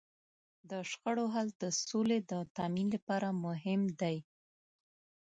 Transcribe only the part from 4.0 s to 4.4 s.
دی.